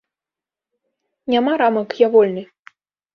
Няма 1.33 1.51
рамак, 1.63 1.89
я 2.05 2.09
вольны. 2.17 2.43